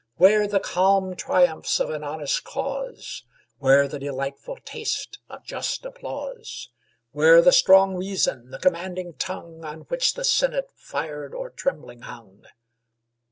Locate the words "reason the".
7.93-8.57